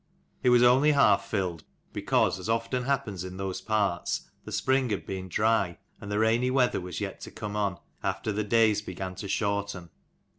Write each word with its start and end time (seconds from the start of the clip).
It 0.41 0.49
was 0.49 0.63
only 0.63 0.93
half 0.93 1.27
filled, 1.27 1.63
because, 1.93 2.39
as 2.39 2.49
often 2.49 2.85
happens 2.85 3.23
in 3.23 3.37
those 3.37 3.61
parts, 3.61 4.31
the 4.45 4.51
spring 4.51 4.89
had 4.89 5.05
been 5.05 5.29
dry, 5.29 5.77
and 5.99 6.11
the 6.11 6.17
rainy 6.17 6.49
weather 6.49 6.81
was 6.81 6.99
yet 7.01 7.21
to 7.21 7.29
come 7.29 7.55
on, 7.55 7.77
after 8.01 8.31
the 8.31 8.43
days 8.43 8.81
began 8.81 9.13
to 9.13 9.27
shorten. 9.27 9.91